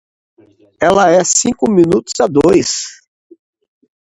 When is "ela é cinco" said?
0.81-1.69